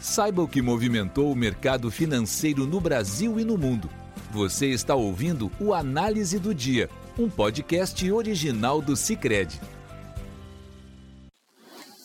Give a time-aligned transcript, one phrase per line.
[0.00, 3.90] Saiba o que movimentou o mercado financeiro no Brasil e no mundo.
[4.30, 6.88] Você está ouvindo o Análise do Dia,
[7.18, 9.60] um podcast original do Cicred.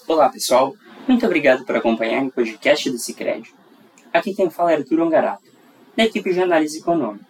[0.06, 0.76] Olá pessoal,
[1.08, 3.50] muito obrigado por acompanhar o podcast do Cicred.
[4.12, 5.50] Aqui quem fala é Arthur Ongarato,
[5.96, 7.26] da equipe de análise econômica.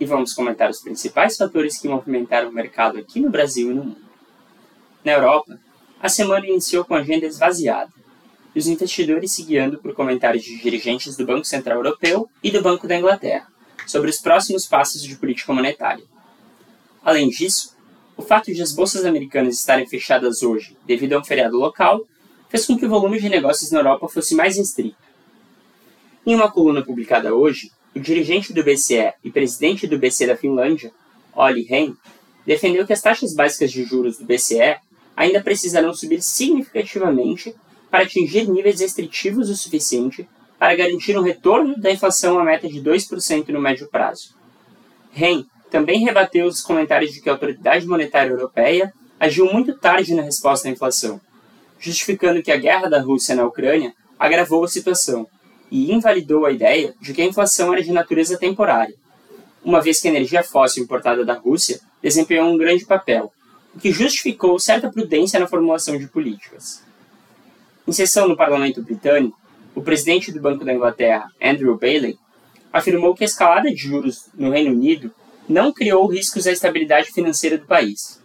[0.00, 3.84] E vamos comentar os principais fatores que movimentaram o mercado aqui no Brasil e no
[3.84, 4.00] mundo.
[5.04, 5.60] Na Europa,
[6.00, 7.99] a semana iniciou com agenda esvaziada
[8.54, 12.62] e os investidores se guiando por comentários de dirigentes do Banco Central Europeu e do
[12.62, 13.46] Banco da Inglaterra
[13.86, 16.04] sobre os próximos passos de política monetária.
[17.02, 17.76] Além disso,
[18.16, 22.06] o fato de as bolsas americanas estarem fechadas hoje devido a um feriado local
[22.48, 24.96] fez com que o volume de negócios na Europa fosse mais restrito.
[26.26, 30.92] Em uma coluna publicada hoje, o dirigente do BCE e presidente do BCE da Finlândia,
[31.32, 31.94] Olli Rehn,
[32.44, 34.76] defendeu que as taxas básicas de juros do BCE
[35.16, 37.54] ainda precisarão subir significativamente
[37.90, 42.80] para atingir níveis restritivos o suficiente para garantir um retorno da inflação à meta de
[42.80, 44.34] 2% no médio prazo.
[45.10, 50.22] Ren também rebateu os comentários de que a Autoridade Monetária Europeia agiu muito tarde na
[50.22, 51.20] resposta à inflação,
[51.78, 55.26] justificando que a guerra da Rússia na Ucrânia agravou a situação
[55.70, 58.94] e invalidou a ideia de que a inflação era de natureza temporária,
[59.64, 63.32] uma vez que a energia fóssil importada da Rússia desempenhou um grande papel,
[63.74, 66.82] o que justificou certa prudência na formulação de políticas.
[67.86, 69.38] Em sessão no parlamento britânico,
[69.74, 72.18] o presidente do Banco da Inglaterra, Andrew Bailey,
[72.72, 75.12] afirmou que a escalada de juros no Reino Unido
[75.48, 78.20] não criou riscos à estabilidade financeira do país.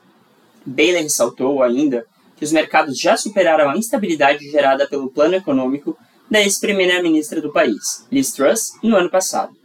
[0.66, 5.98] Bailey ressaltou ainda que os mercados já superaram a instabilidade gerada pelo plano econômico
[6.30, 9.56] da ex-primeira-ministra do país, Liz Truss, no ano passado.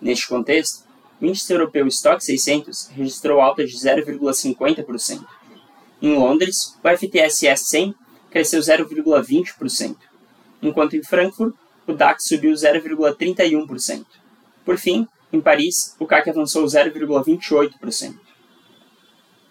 [0.00, 0.84] Neste contexto,
[1.20, 5.24] o índice europeu Stock 600 registrou alta de 0,50%.
[6.00, 7.94] Em Londres, o FTSE 100
[8.32, 9.96] cresceu 0,20%,
[10.62, 11.54] enquanto em Frankfurt
[11.86, 14.04] o DAX subiu 0,31%.
[14.64, 18.14] Por fim, em Paris, o CAC avançou 0,28%.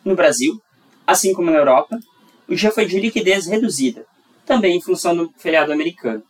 [0.03, 0.61] No Brasil,
[1.05, 1.99] assim como na Europa,
[2.47, 4.05] o dia foi de liquidez reduzida,
[4.45, 6.23] também em função do feriado americano.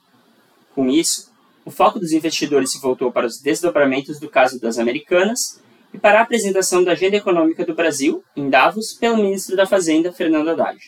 [0.74, 1.31] Com isso,
[1.64, 5.62] o foco dos investidores se voltou para os desdobramentos do caso das Americanas
[5.94, 10.12] e para a apresentação da agenda econômica do Brasil, em Davos, pelo ministro da Fazenda,
[10.12, 10.80] Fernando Haddad.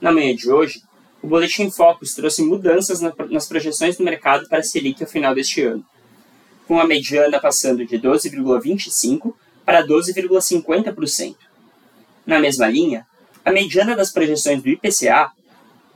[0.00, 0.82] Na manhã de hoje,
[1.26, 5.60] o Boletim Focus trouxe mudanças nas projeções do mercado para a Selic ao final deste
[5.60, 5.84] ano,
[6.68, 9.34] com a mediana passando de 12,25%
[9.64, 11.34] para 12,50%.
[12.24, 13.04] Na mesma linha,
[13.44, 15.32] a mediana das projeções do IPCA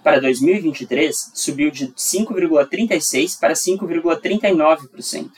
[0.03, 5.31] para 2023 subiu de 5,36% para 5,39%.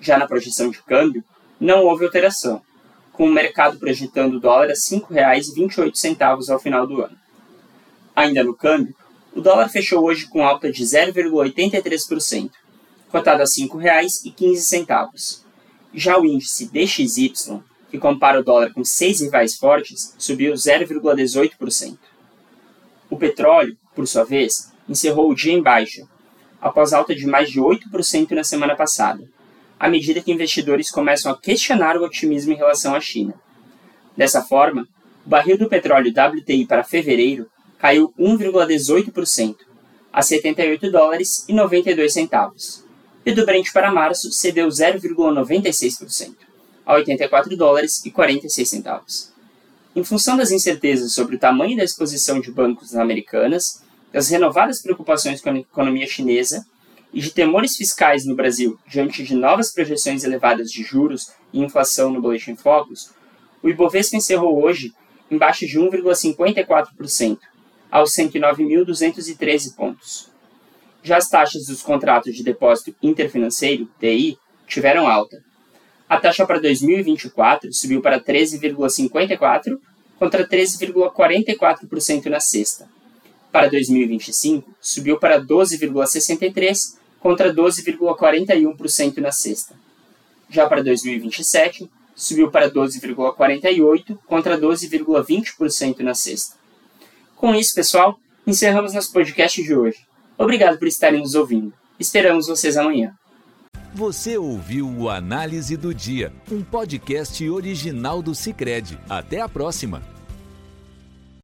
[0.00, 1.22] Já na projeção de câmbio,
[1.60, 2.60] não houve alteração,
[3.12, 7.25] com o mercado projetando o dólar a R$ 5,28 ao final do ano.
[8.16, 8.96] Ainda no câmbio,
[9.34, 12.50] o dólar fechou hoje com alta de 0,83%,
[13.10, 15.42] cotado a R$ 5,15.
[15.92, 17.60] Já o índice DXY,
[17.90, 21.98] que compara o dólar com seis rivais fortes, subiu 0,18%.
[23.10, 26.08] O petróleo, por sua vez, encerrou o dia em baixa,
[26.58, 29.28] após alta de mais de 8% na semana passada,
[29.78, 33.34] à medida que investidores começam a questionar o otimismo em relação à China.
[34.16, 34.88] Dessa forma,
[35.24, 37.46] o barril do petróleo WTI para fevereiro
[37.78, 39.56] caiu 1,18%,
[40.12, 42.84] a 78 dólares e 92 centavos.
[43.24, 46.34] E do Brent para março cedeu 0,96%,
[46.84, 49.32] a 84 dólares e 46 centavos.
[49.94, 53.82] Em função das incertezas sobre o tamanho da exposição de bancos americanas,
[54.12, 56.64] das renovadas preocupações com a economia chinesa
[57.12, 62.10] e de temores fiscais no Brasil diante de novas projeções elevadas de juros e inflação
[62.10, 63.10] no Boletim Focus,
[63.62, 64.92] o Ibovespa encerrou hoje
[65.30, 67.38] em baixa de 1,54%,
[67.96, 70.28] aos 109.213 pontos.
[71.02, 74.36] Já as taxas dos contratos de depósito interfinanceiro, DI,
[74.66, 75.42] tiveram alta.
[76.06, 79.78] A taxa para 2024 subiu para 13,54%
[80.18, 82.86] contra 13,44% na sexta.
[83.50, 89.74] Para 2025, subiu para 12,63% contra 12,41% na sexta.
[90.50, 96.65] Já para 2027, subiu para 12,48% contra 12,20% na sexta.
[97.36, 99.98] Com isso, pessoal, encerramos nosso podcast de hoje.
[100.38, 101.72] Obrigado por estarem nos ouvindo.
[102.00, 103.14] Esperamos vocês amanhã.
[103.94, 108.98] Você ouviu o Análise do Dia, um podcast original do Cicred.
[109.08, 110.15] Até a próxima!